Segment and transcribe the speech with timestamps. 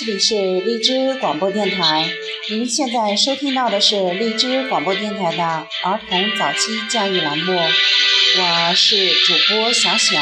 [0.00, 2.08] 这里是荔枝广播电台，
[2.48, 5.44] 您现在收听到的是荔枝广播电台的
[5.84, 10.18] 儿童早期教育栏目，我是主播小小，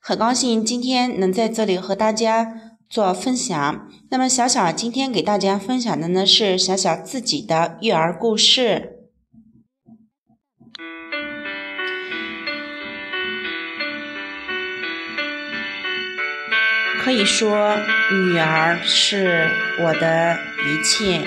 [0.00, 3.88] 很高兴今天能在这里和大家做分享。
[4.10, 8.96] 那么小小今天给大家分享的呢是小小自己的育儿故事。
[17.02, 17.78] 可以说，
[18.12, 19.48] 女儿是
[19.80, 21.22] 我的一切。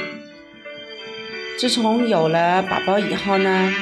[1.58, 3.74] 自从有了宝宝以后呢，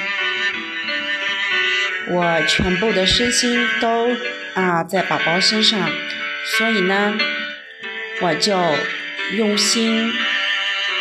[2.10, 4.16] 我全部的身心都
[4.54, 5.90] 啊在宝宝身上，
[6.58, 7.18] 所以呢，
[8.22, 8.58] 我就
[9.36, 10.14] 用心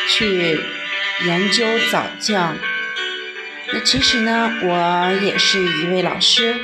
[0.09, 0.59] 去
[1.25, 2.53] 研究早教。
[3.73, 6.57] 那其实呢，我也是一位老师。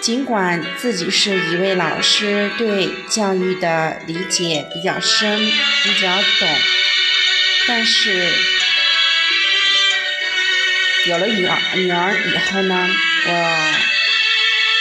[0.00, 6.48] 尽管自己是一位老师，对教育的理解比较深、比较懂，
[7.66, 8.32] 但是
[11.06, 12.88] 有了女儿女儿以后呢，
[13.26, 13.74] 我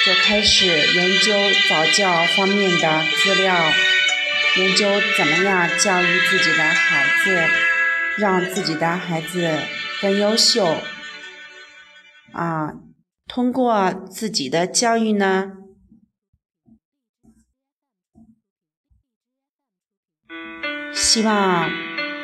[0.05, 1.33] 就开始研究
[1.67, 3.73] 早教方面的资料，
[4.57, 7.43] 研究怎么样教育自己的孩子，
[8.17, 9.59] 让自己的孩子
[9.99, 10.81] 更优秀
[12.31, 12.71] 啊。
[13.27, 15.53] 通过自己的教育呢，
[20.93, 21.69] 希望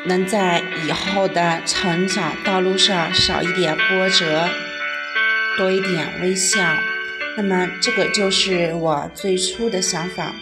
[0.07, 4.47] 能在以后的成长道路上少一点波折，
[5.57, 6.73] 多一点微笑。
[7.35, 10.33] 那么，这个就是我最初的想法。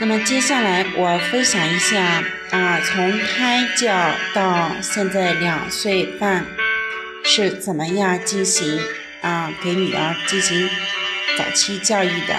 [0.00, 6.44] 那么，接下来我分享一下啊，从胎教到现在两岁半。
[7.30, 8.80] 是怎么样进行
[9.20, 10.68] 啊给女儿进行
[11.36, 12.34] 早期教育的？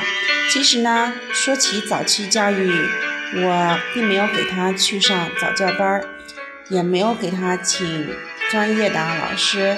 [0.51, 2.89] 其实呢，说起早期教育，
[3.35, 6.03] 我并没有给她去上早教班儿，
[6.69, 8.09] 也没有给她请
[8.49, 9.77] 专业的老师。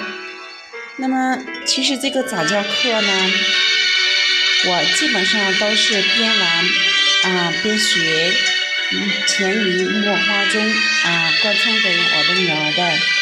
[0.96, 3.30] 那么，其实这个早教课呢，
[4.64, 6.48] 我基本上都是边玩
[7.24, 8.32] 啊边学，
[9.26, 10.66] 潜移默化中
[11.04, 13.21] 啊贯穿给我的女儿的。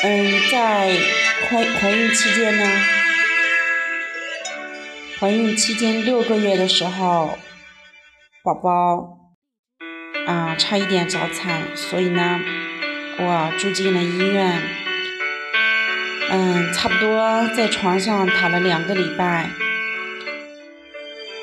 [0.00, 0.96] 嗯，在
[1.50, 2.64] 怀怀孕期间呢，
[5.18, 7.36] 怀孕期间六个月的时候，
[8.44, 9.18] 宝宝
[10.28, 12.40] 啊差一点早产，所以呢，
[13.18, 14.62] 我住进了医院。
[16.30, 19.50] 嗯，差不多在床上躺了两个礼拜，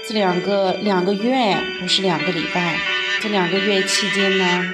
[0.08, 2.80] 这两个两个月不是两个礼拜，
[3.20, 4.74] 这两个月期间呢，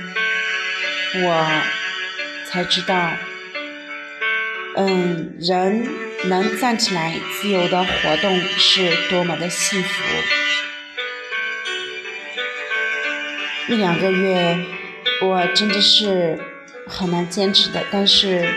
[1.16, 1.48] 我
[2.46, 3.10] 才知道。
[4.78, 5.86] 嗯，人
[6.30, 10.02] 能站起来自由的活动是多么的幸福。
[13.68, 14.66] 一两个月，
[15.22, 16.40] 我真的是
[16.88, 18.54] 很难坚持的，但是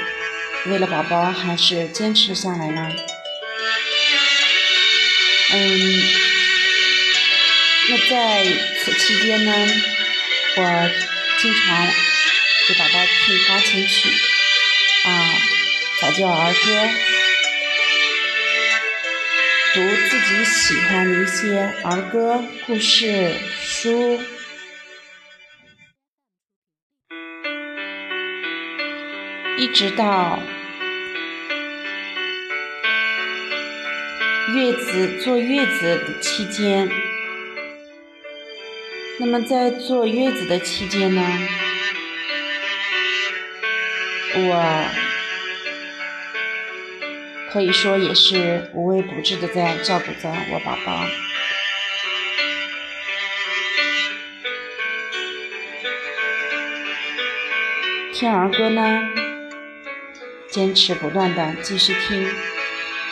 [0.66, 2.92] 为了宝宝，还是坚持下来了。
[5.52, 6.02] 嗯，
[7.90, 8.44] 那在
[8.84, 9.52] 此期间呢，
[10.56, 10.90] 我
[11.38, 11.86] 经常
[12.68, 14.08] 给宝宝听钢琴曲，
[15.06, 15.34] 啊。
[16.04, 16.58] 早教儿歌，
[19.72, 23.32] 读自己喜欢的一些儿歌、故事
[23.62, 24.20] 书，
[29.56, 30.38] 一直到
[34.54, 36.90] 月子坐月子的期间。
[39.18, 41.22] 那么在坐月子的期间呢，
[44.34, 45.03] 我。
[47.54, 51.06] 可以说也是无微不至的在照顾着我宝宝。
[58.12, 59.02] 听儿歌呢，
[60.50, 62.28] 坚持不断的继续听。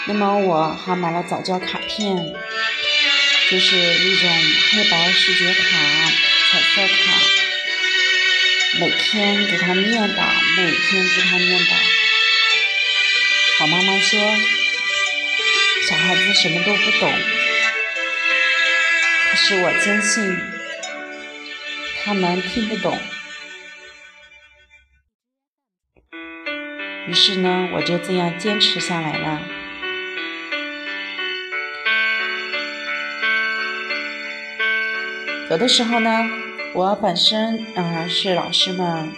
[0.09, 2.35] 那么我还买了早教卡片，
[3.49, 4.29] 就是一种
[4.73, 5.63] 黑白视觉卡、
[6.51, 7.13] 彩色卡，
[8.81, 10.25] 每天给他念叨，
[10.57, 12.02] 每天给他念叨。
[13.63, 14.19] 我妈妈说
[15.89, 17.09] ：“小孩子什么都不懂，
[19.31, 20.37] 可是我坚信
[22.03, 22.99] 他们听不懂。”
[27.07, 29.41] 于是呢，我就这样坚持下来了。
[35.51, 36.29] 有的时候呢，
[36.75, 39.13] 我本身啊是老师们，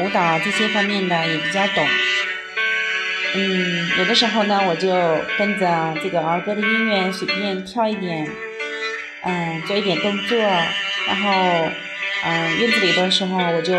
[0.00, 1.86] 舞蹈这些方面的也比较懂。
[3.36, 4.88] 嗯，有的时候呢，我就
[5.36, 8.30] 跟着这个儿歌的音乐随便跳一点，
[9.24, 11.30] 嗯，做一点动作，然后，
[12.24, 13.74] 嗯，院子里的时候我就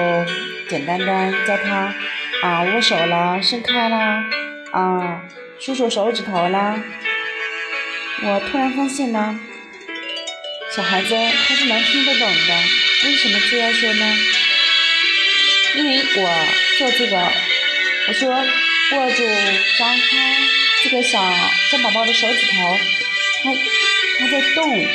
[0.68, 1.96] 简单的教他
[2.44, 4.26] 啊握手啦，伸开啦，
[4.74, 5.22] 啊
[5.58, 6.78] 数数手指头啦。
[8.24, 9.40] 我突然发现呢，
[10.76, 12.54] 小孩子他是能听得懂的，
[13.06, 14.18] 为什么这样说呢？
[15.78, 16.30] 因为我
[16.78, 17.32] 做这个，
[18.10, 18.36] 我说。
[18.94, 19.24] 握住，
[19.80, 20.38] 张开
[20.84, 21.20] 这个小
[21.72, 22.78] 小宝宝的手指头，
[23.44, 23.52] 它
[24.20, 24.86] 它在动，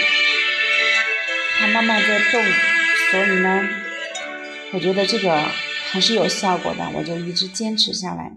[1.58, 2.40] 它慢慢在动，
[3.10, 3.68] 所以呢，
[4.72, 5.44] 我觉得这个
[5.90, 8.30] 还是有效果的，我就一直坚持下来。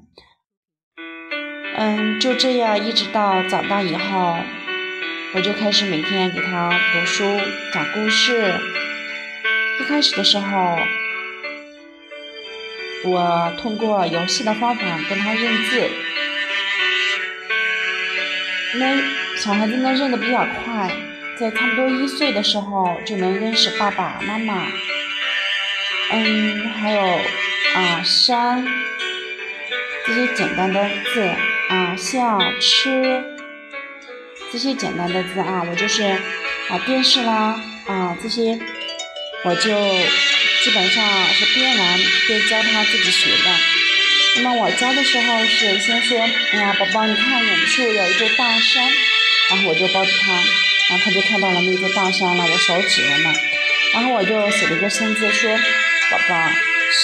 [1.77, 4.35] 嗯，就这样一直到长大以后，
[5.35, 7.39] 我就开始每天给他读书、
[7.71, 8.55] 讲故事。
[9.79, 10.77] 一开始的时候。
[13.05, 15.89] 我通过游戏的方法跟他认字，
[18.75, 18.97] 那
[19.35, 20.89] 小孩子呢认的比较快，
[21.37, 24.67] 在差不多一岁的时候就能认识爸爸妈妈，
[26.11, 27.01] 嗯，还有
[27.75, 28.65] 啊山
[30.07, 31.29] 这些简单的字
[31.69, 33.21] 啊像吃
[34.49, 38.57] 这些简单的字啊，我就是啊电视啦啊这些
[39.43, 39.71] 我就。
[40.63, 43.51] 基本上是边玩边教他自己学的。
[44.37, 46.17] 那么我教的时候是先说
[46.53, 48.89] ：“哎呀，宝宝，你看远处有一座大山。”
[49.51, 50.33] 然后我就抱着他，
[50.89, 52.45] 然后他就看到了那座大山了。
[52.45, 53.33] 我手指了嘛，
[53.93, 55.55] 然后我就写了一个生字，说
[56.09, 56.51] ：“宝宝，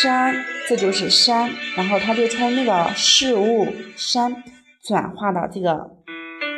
[0.02, 4.42] 山，这就是山。”然后他就从那个事物山
[4.88, 5.74] 转化到这个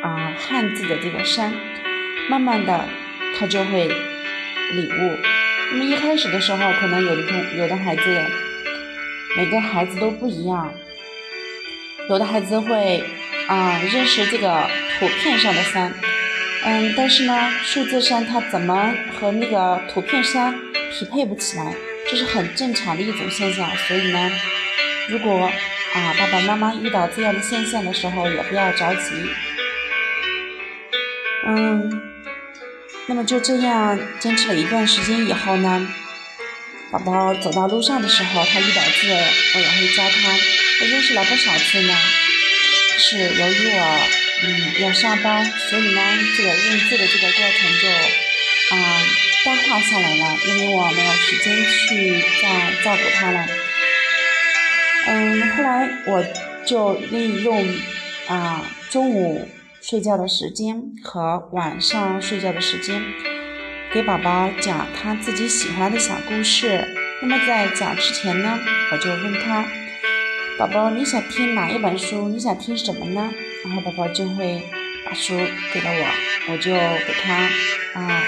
[0.04, 1.52] 啊汉字的这个山，
[2.30, 2.88] 慢慢的
[3.38, 5.41] 他就会领悟。
[5.72, 8.02] 那么一开始的时候，可能有的同有的孩子，
[9.38, 10.70] 每个孩子都不一样。
[12.10, 13.02] 有的孩子会
[13.48, 15.90] 啊认识这个图片上的山，
[16.64, 20.54] 嗯，但是呢，数字山它怎么和那个图片山
[20.90, 21.74] 匹配不起来，
[22.10, 23.66] 这是很正常的一种现象。
[23.88, 24.30] 所以呢，
[25.08, 25.50] 如果
[25.94, 29.14] 啊爸爸妈妈遇到这样的现象的时候，也不要着急，
[31.46, 32.11] 嗯。
[33.08, 35.86] 那么就这样坚持了一段时间以后呢，
[36.90, 39.08] 宝宝走到路上的时候，他遇到字，
[39.54, 40.30] 我也会教他。
[40.80, 41.94] 我认识了不少字呢，
[42.98, 44.08] 是由于我
[44.44, 46.00] 嗯要上班，所以呢
[46.36, 47.88] 这个认字的这个过程就
[48.76, 49.02] 啊
[49.44, 53.46] 淡化下来了，因为我没有时间去再照顾他了。
[55.06, 56.24] 嗯，后来我
[56.64, 57.76] 就利用
[58.28, 59.48] 啊中午。
[59.82, 63.02] 睡觉的时间和晚上睡觉的时间，
[63.92, 66.86] 给宝宝讲他自己喜欢的小故事。
[67.20, 68.60] 那么在讲之前呢，
[68.92, 69.66] 我就问他
[70.56, 72.28] ：“宝宝，你想听哪一本书？
[72.28, 73.28] 你想听什么呢？”
[73.66, 74.62] 然后宝宝就会
[75.04, 75.34] 把书
[75.74, 77.34] 给了我，我就给他
[78.00, 78.22] 啊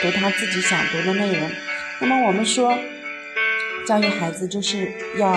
[0.00, 1.50] 读他自己想读的内容。
[2.00, 2.74] 那么我们说，
[3.86, 5.36] 教育孩子就是要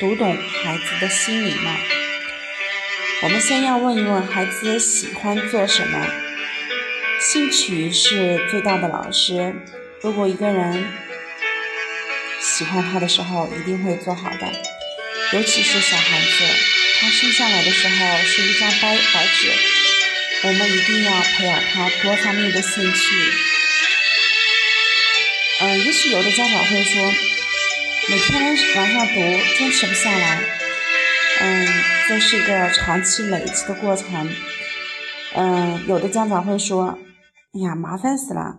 [0.00, 1.76] 读懂孩子的心理嘛。
[3.20, 6.06] 我们先要问一问孩子喜欢做什么，
[7.20, 9.56] 兴趣是最大的老师。
[10.02, 10.88] 如果一个人
[12.40, 14.46] 喜欢他的时候，一定会做好的。
[15.32, 16.44] 尤其是小孩子，
[17.00, 19.50] 他生下来的时候是一张白白纸，
[20.44, 23.32] 我们一定要培养他多方面的兴趣。
[25.60, 27.12] 嗯，也许有的家长会说，
[28.10, 29.14] 每天晚上读
[29.58, 30.40] 坚持不下来。
[31.40, 34.30] 嗯，这是一个长期累积的过程。
[35.34, 36.98] 嗯，有的家长会说
[37.52, 38.56] ：“哎呀，麻烦死了。”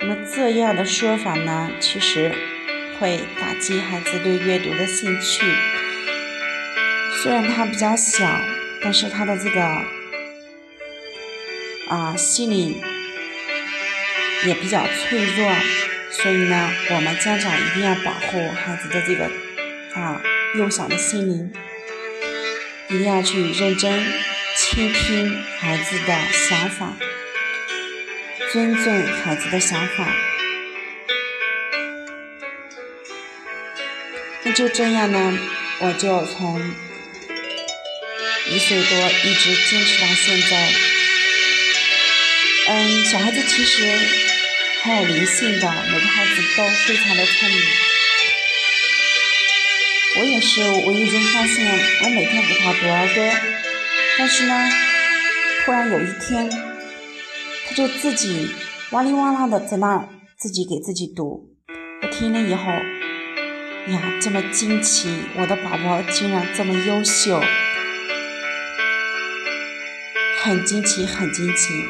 [0.00, 2.30] 那么这样的说法呢，其实
[2.98, 5.42] 会打击孩子对阅读的兴趣。
[7.22, 8.30] 虽然他比较小，
[8.82, 9.62] 但是他的这个
[11.88, 12.82] 啊心理
[14.46, 15.50] 也比较脆弱，
[16.10, 19.24] 所以呢，我们家长一定要保护孩子的这个
[19.94, 20.20] 啊
[20.58, 21.50] 幼小的心灵。
[22.90, 24.04] 一定要去认真
[24.56, 26.96] 倾听孩子的想法，
[28.52, 30.12] 尊重孩子的想法。
[34.42, 35.38] 那就这样呢，
[35.78, 36.60] 我就从
[38.48, 40.72] 一岁多一直坚持到现在。
[42.66, 43.86] 嗯，小孩子其实
[44.82, 47.62] 很有灵性的，每个孩子都非常的聪明。
[50.18, 51.64] 我也是无意中发现，
[52.02, 53.30] 我每天给他读儿歌，
[54.18, 54.68] 但是呢，
[55.64, 56.50] 突然有一天，
[57.66, 58.50] 他就自己
[58.90, 61.48] 哇哩哇啦的在那自己给自己读。
[62.02, 62.72] 我听了以后，
[63.92, 67.40] 呀，这么惊奇，我的宝宝竟然这么优秀。
[70.42, 71.84] 很惊奇，很惊奇。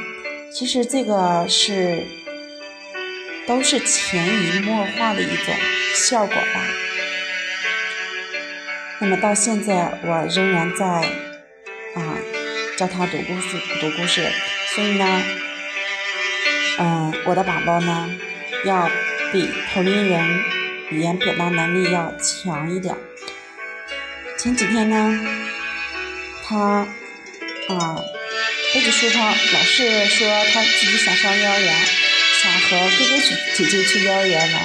[0.53, 2.05] 其实这个是
[3.47, 5.55] 都是潜移默化的一种
[5.95, 6.67] 效果吧。
[9.01, 10.85] 那么到现在，我仍然在
[11.95, 12.17] 啊
[12.77, 14.31] 教他读故事，读故事。
[14.75, 15.23] 所以呢，
[16.79, 18.11] 嗯，我的宝宝呢，
[18.65, 18.91] 要
[19.33, 20.41] 比同龄人
[20.91, 22.95] 语言表达能力要强一点。
[24.39, 25.19] 前几天呢，
[26.45, 26.87] 他
[27.69, 27.97] 啊。
[28.73, 31.75] 背着书包，老是说他自己想上幼儿园，
[32.41, 33.19] 想和哥哥
[33.57, 34.61] 姐姐去幼儿园了。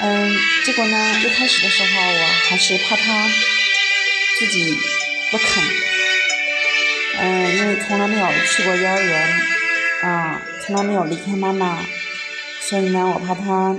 [0.00, 3.28] 嗯，结果呢，一开始的时候我还是怕他
[4.38, 4.76] 自己
[5.30, 5.62] 不肯。
[7.20, 9.40] 嗯，因为从来没有去过幼儿园，
[10.02, 11.78] 啊，从来没有离开妈妈，
[12.60, 13.76] 所以呢，我怕他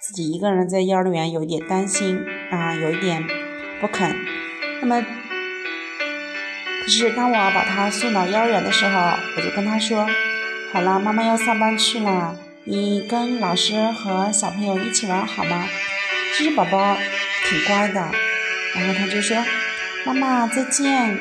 [0.00, 3.24] 自己一个人在幼儿园有一点担心，啊，有一点
[3.80, 4.16] 不肯。
[4.80, 5.04] 那么。
[6.82, 8.92] 可是当我把他送到幼儿园的时候，
[9.36, 10.06] 我就跟他说
[10.72, 12.36] ：“好了，妈妈要上班去了，
[12.68, 15.68] 你跟老师和小朋友一起玩好吗？”
[16.36, 16.96] 其实宝宝
[17.48, 18.00] 挺乖的，
[18.74, 19.36] 然后他就说
[20.04, 21.16] ：“妈妈再见，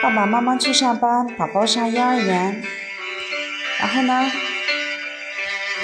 [0.00, 2.62] 爸爸妈妈去上班，宝宝上幼儿园。”
[3.80, 4.30] 然后呢，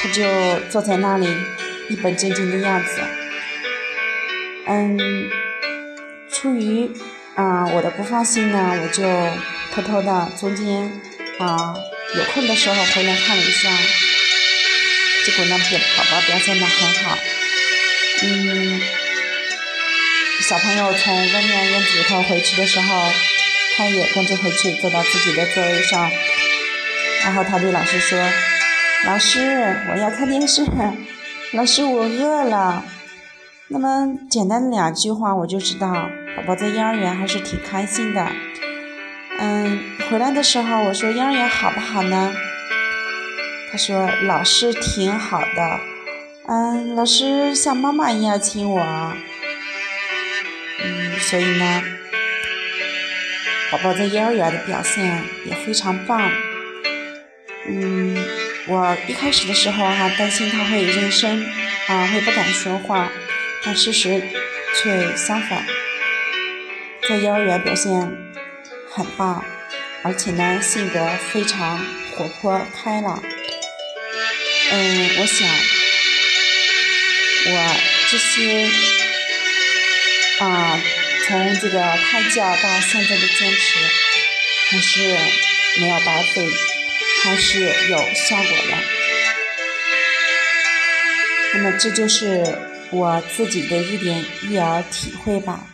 [0.00, 0.22] 他就
[0.70, 1.26] 坐在那里
[1.90, 3.02] 一本正经的样子。
[4.66, 4.98] 嗯，
[6.30, 6.90] 出于。
[7.34, 9.02] 啊，我的不放心呢，我就
[9.74, 10.92] 偷偷的中间
[11.38, 11.74] 啊
[12.14, 13.70] 有空的时候回来看了一下，
[15.24, 17.18] 结果呢表宝宝表现的很好，
[18.24, 18.80] 嗯，
[20.40, 23.12] 小朋友从外面院子里头回去的时候，
[23.76, 26.10] 他也跟着回去坐到自己的座位上，
[27.24, 28.18] 然后他对老师说
[29.06, 30.66] ：“老师，我要看电视，
[31.52, 32.84] 老师我饿了。”
[33.68, 36.10] 那么简单的两句话我就知道。
[36.36, 38.26] 宝宝在幼儿园还是挺开心的，
[39.38, 42.34] 嗯，回来的时候我说幼儿园好不好呢？
[43.72, 45.80] 他说老师挺好的，
[46.46, 48.82] 嗯，老师像妈妈一样亲我，
[50.78, 51.82] 嗯，所以呢，
[53.70, 56.30] 宝宝在幼儿园的表现也非常棒，
[57.66, 58.22] 嗯，
[58.68, 61.42] 我一开始的时候还担心他会认生，
[61.86, 63.10] 啊，会不敢说话，
[63.64, 64.22] 但事实
[64.76, 65.64] 却相反。
[67.08, 67.90] 在幼儿园表现
[68.90, 69.42] 很棒，
[70.02, 71.78] 而且呢，性格非常
[72.14, 73.22] 活泼开朗。
[74.74, 75.46] 嗯，我想
[77.44, 77.52] 我
[78.08, 78.66] 这些
[80.40, 80.80] 啊，
[81.26, 83.78] 从这个胎教到现在的坚持，
[84.70, 85.18] 还是
[85.78, 86.48] 没有白费，
[87.22, 88.78] 还是有效果的。
[91.54, 92.42] 那么，这就是
[92.90, 95.66] 我自己的一点育儿体会吧。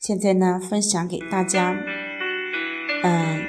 [0.00, 1.76] 现在呢，分享给大家。
[3.04, 3.46] 嗯，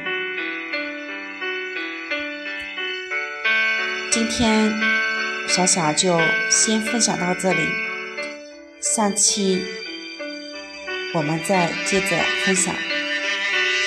[4.12, 4.74] 今天
[5.48, 7.62] 小小就先分享到这里，
[8.82, 9.62] 下期
[11.14, 12.74] 我们再接着分享。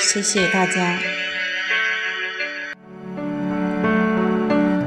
[0.01, 1.12] 谢谢大家。